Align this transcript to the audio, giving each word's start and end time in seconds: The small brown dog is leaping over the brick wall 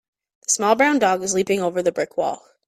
The 0.47 0.49
small 0.51 0.73
brown 0.73 0.97
dog 0.97 1.21
is 1.21 1.35
leaping 1.35 1.61
over 1.61 1.83
the 1.83 1.91
brick 1.91 2.17
wall 2.17 2.41